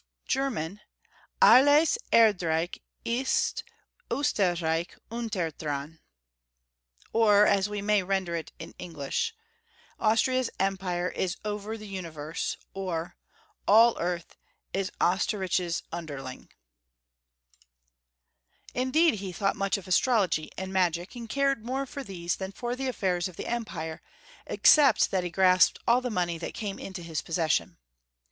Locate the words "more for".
21.63-22.03